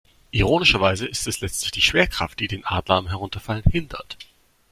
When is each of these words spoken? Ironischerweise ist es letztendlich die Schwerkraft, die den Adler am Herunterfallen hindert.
Ironischerweise 0.31 1.05
ist 1.05 1.27
es 1.27 1.41
letztendlich 1.41 1.73
die 1.73 1.81
Schwerkraft, 1.83 2.39
die 2.39 2.47
den 2.47 2.65
Adler 2.65 2.95
am 2.95 3.07
Herunterfallen 3.09 3.61
hindert. 3.71 4.17